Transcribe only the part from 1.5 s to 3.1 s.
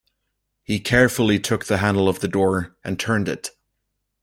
the handle of the door, and